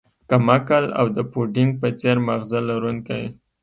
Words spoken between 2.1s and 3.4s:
ماغزه لرونکی